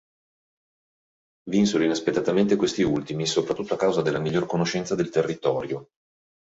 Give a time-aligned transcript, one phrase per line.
[1.51, 5.89] Vinsero inaspettatamente questi ultimi, soprattutto a causa della migliore conoscenza del territorio.